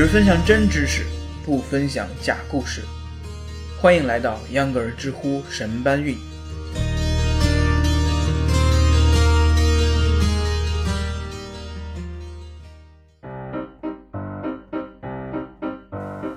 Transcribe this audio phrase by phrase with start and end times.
[0.00, 1.04] 只分享真知识，
[1.44, 2.80] 不分享假故事。
[3.82, 6.16] 欢迎来到秧歌儿知乎神搬运。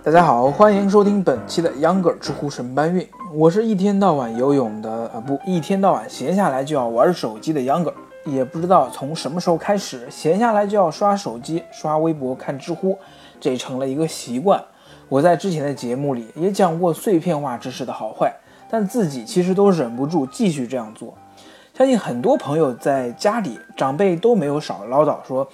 [0.03, 3.07] 大家好，欢迎收听本期的秧歌儿知乎神搬运。
[3.33, 7.95] 我是一天到晚游泳的啊，不，一天到晚闲下来就要玩手机的秧歌儿。
[8.25, 12.97] 也不知道从什么时候开始，闲下来就要刷手机、刷微博、看知乎，
[13.43, 14.63] 这成了一个习惯。
[15.09, 18.33] 我在之前的节目里也讲过碎片化知识的好坏，
[18.69, 21.13] 但自己其实都忍不住继续这样做。
[21.73, 25.45] 相信很多朋友在家里，长辈都没有少唠叨说。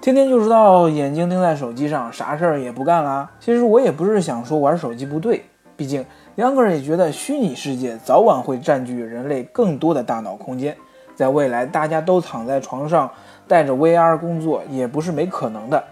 [0.00, 3.30] 天天就知道眼睛盯在手机上，啥事儿也不干啦。
[3.38, 5.44] 其实我也不是想说玩手机不对，
[5.76, 6.02] 毕竟
[6.36, 10.74] 两个人也觉得虚拟世界早晚会占据人类更多的大脑空间，
[11.14, 13.10] 在未来大家都躺在床上
[13.46, 15.84] 带着 VR 工作也不是没可能的。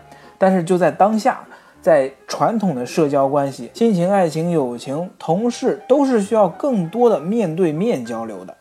[0.43, 1.39] 但是就在当下，
[1.81, 8.53] 在传统的社交关系，亲情、爱情、友情、同事都是需要更多的面对面交流的。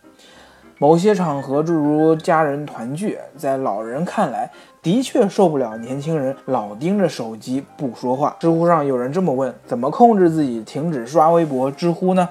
[0.77, 4.51] 某些场合，诸如家人团聚，在老人看来，
[4.83, 8.35] 的确受不了年轻人老盯着手机不说话。
[8.39, 12.29] 知乎上有人这么问：怎么控制自己停止刷微博、知乎呢？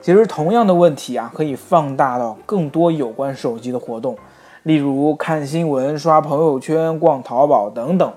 [0.00, 4.16] 其实，同样的问题啊，可以放大到更多有关手机的活动，
[4.62, 8.12] 例如看新闻、刷朋友圈、逛淘宝等等。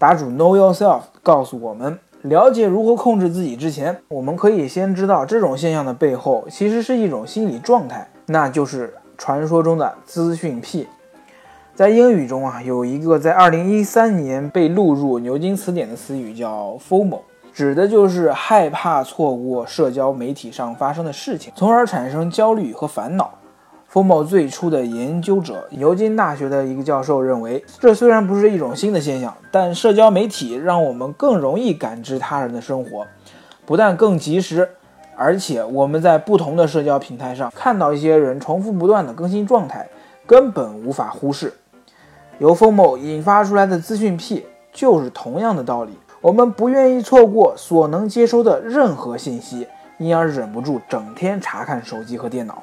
[0.00, 8.10] 答主 Know Yourself 告诉我们，了解如何控制自己之前，我们可以先知道这种现象的背后，其实是一种心理状态。
[8.24, 10.88] 那就是传说中的资讯癖，
[11.74, 17.18] 在英语中啊，有一个在二零一三年被录入牛津词典的词语叫 FOMO，
[17.52, 23.34] 指的就是害怕错过社交媒体上发生的事情，从而产生焦虑和烦恼。
[23.92, 33.04] FOMO 最初的研究者，牛津大学的一个教授认为，这虽然不是一种新的现象，但社交媒体让我们更容易感知他人的生活，
[33.66, 34.68] 不但更及时。
[35.16, 39.88] 而且我们在不同的社交平台上看到一些人重复不断的更新状态，
[40.24, 41.52] 根本无法忽视。
[42.38, 45.90] 由 FOMO 引发出来的资讯癖就是同样的道理。
[46.20, 49.66] 我们不愿意错过所能接收的任何信息，
[49.98, 52.62] 因而忍不住整天查看手机和电脑。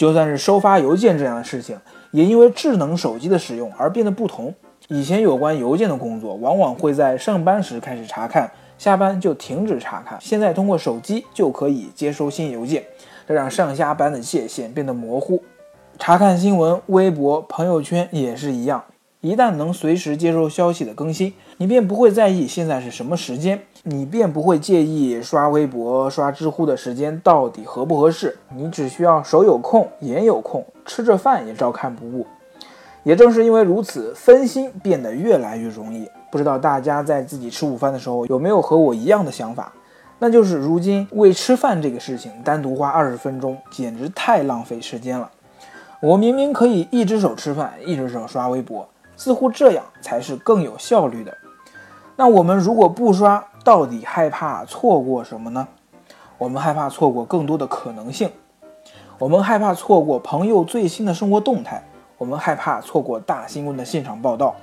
[0.00, 1.78] 就算是收发邮件这样的事情，
[2.10, 4.54] 也因为智能手机的使用而变得不同。
[4.88, 8.50] 以前有关邮件的工作，往往会在上班时开始查看。
[8.78, 12.82] 下班就停止查看，现在通过手机就可以接收新邮件，
[13.28, 15.42] 这让上下班的界限变得模糊。
[15.98, 18.82] 查看新闻、微博、朋友圈也是一样，
[19.22, 32.26] 一旦能随时接收消息的更新，你便不会在意现在是什么时间，你便不会介意刷微博、刷知乎的时间到底合不合适，你只需要手有空、眼有空，吃着饭也照看不误。
[33.02, 36.08] 也正是因为如此，分心变得越来越容易。
[36.30, 39.70] 不知道大家在自己吃午饭的时候有没有和我一样的想法？
[40.18, 45.30] 那就是如今为吃饭这个事情单独花二十分钟，简直太浪费时间了。
[46.00, 48.88] 我明明可以一只手吃饭，一只手刷微博，
[49.20, 51.36] 似乎这样才是更有效率的。
[52.16, 55.68] 那我们如果不刷，到底害怕错过什么呢？
[56.38, 58.30] 我们害怕错过更多的可能性，
[59.18, 61.84] 我们害怕错过朋友最新的生活动态，
[62.16, 64.56] 我们害怕错过大新闻的现场报道。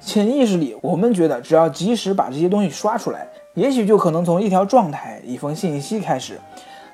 [0.00, 6.38] 潜意识里，我们觉得只要及时把这些东西刷出来，也许就可能从一条状态、一封信息开始，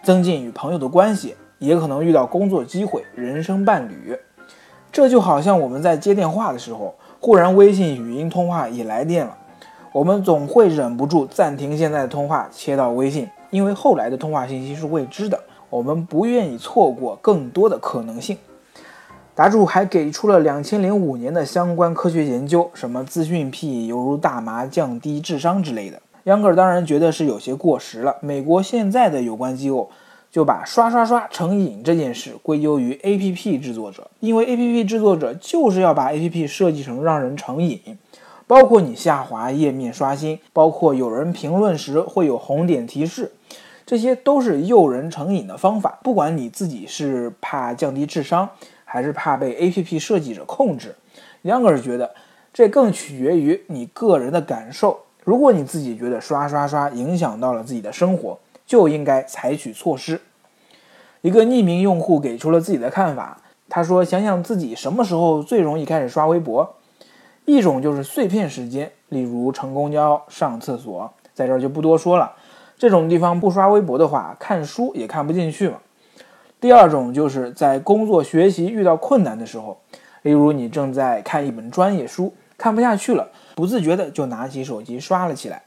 [0.04, 4.16] 增进与朋友的关系，也可能遇到工作机会、人生伴侣。
[4.94, 9.36] 这就好像我们在接电话的时候，忽然微信语音通话也来电了，
[9.90, 18.38] 我们总会忍不住暂停现在的通话，切到微信，因为后来的通话信息是未知的，我们不愿意错过更多的可能性。
[19.34, 26.00] 答主还给出了两千零五年的相关科学研究，什么资讯癖犹如大麻降低智商之类的。
[26.22, 28.18] 杨格尔当然觉得是有些过时了。
[28.20, 29.90] 美国现在的有关机构
[30.34, 37.78] 就把刷刷刷成瘾这件事归咎于 APP 制作者，因为 APP 制作者就是要把 APP 设计成让人成瘾，
[38.48, 43.30] 包括你下滑页面刷新，包括有人评论时会有红点提示，
[43.86, 46.00] 这些都是诱人成瘾的方法。
[46.02, 48.50] 不管你自己是怕降低智商。
[48.86, 50.94] 还是怕被 A P P 设计者控制，
[51.42, 52.14] 杨哥是觉得
[52.52, 55.00] 这更取决于你个人的感受。
[55.24, 60.20] 如果你自己觉得刷刷刷影响到了自己的生活，就应该采取措施。
[61.24, 63.38] 一个匿名用户给出了自己的看法，
[63.70, 66.74] 他说：“想想自己什么时候最容易开始刷微博，
[67.46, 72.30] 一种就是碎片时间，例如乘公交、上厕所，在这儿就不多说了。
[72.76, 75.78] 这种地方不刷微博的话，看书也看不进去嘛。”
[76.60, 79.78] 第二种就是在工作学习遇到困难的时候，
[80.20, 85.62] 例如你正在看一本专业书，看不下去了，不自觉的就拿起手机刷了起来。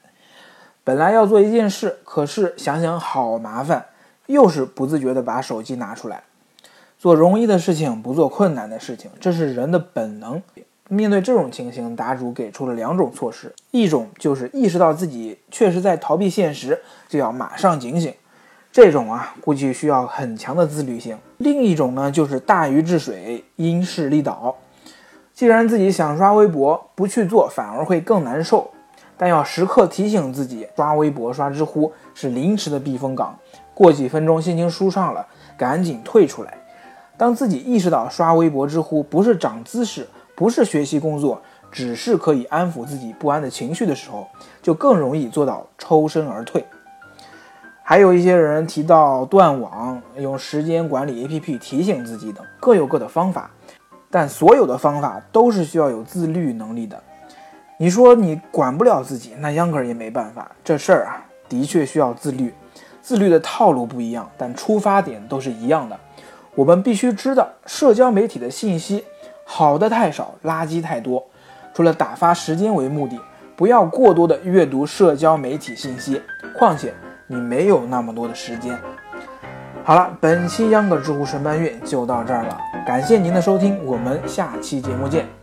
[0.83, 3.87] 本来要做一件事，可是想想好麻烦，
[4.27, 6.23] 又是不自觉的把手机拿出来。
[6.99, 10.41] 做容易的事情，不做困难的事情，这是人的本能。
[10.89, 18.13] 面对这种情形，答主给出了两种措施：一种就是意识到自己确实在逃避现实，就要马上警醒，
[18.71, 24.55] 这种啊估计需要很强的自律性；另一种呢，就是大禹治水，因势利导。
[25.33, 28.71] 既然自己想刷微博，不去做反而会更难受，
[29.17, 33.37] 但要时刻提醒自己，刷微博、刷知乎是临时的避风港，
[33.73, 35.25] 过几分钟心情舒畅了，
[35.57, 36.57] 赶紧退出来。
[37.17, 40.07] 当自己意识到刷微博、知乎不是长姿势。
[40.35, 41.41] 不是学习工作，
[41.71, 44.27] 只是可以安抚自己不安的情绪的时候，
[44.61, 46.63] 就更容易做到抽身而退。
[47.81, 53.49] 还有一些人提到断网、用时间管理 APP 提醒自己等，各有各的方法，
[54.11, 57.01] 但所有的方法都是需要有自律能力的。
[57.79, 60.49] 你说你管不了自己，那秧歌也没办法。
[60.63, 62.51] 这事儿啊，的确需要自律，
[63.01, 65.99] 自律的套路不一样，但出发点都是一样的。
[66.55, 69.03] 我们必须知道社交媒体的信息。
[69.45, 71.23] 好的太少，垃圾太多。
[71.73, 73.19] 除了打发时间为目的，
[73.55, 76.19] 不要过多的阅读社交媒体信息。
[76.57, 76.91] 况且
[77.27, 78.75] 你没有那么多的时间。
[79.83, 85.36] 好了，本期秧歌知乎神搬运就到这儿了，感谢您的收听，我们下期节目见。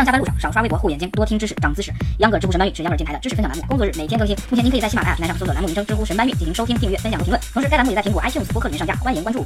[0.00, 1.92] 上下班路上少刷微博，护眼睛，多听知识，长姿势。
[2.20, 4.34] 秧歌知乎神搬运是秧歌电台的知识分享栏目，工作日每天更新。
[4.48, 7.42] 目前您可以在喜马拉雅平台上搜索栏目名称“知乎神搬运”进行收听、订阅、分享和评论。
[7.52, 9.44] 同时，该栏目也在苹果 iTunes 播客里面上架，欢迎关注。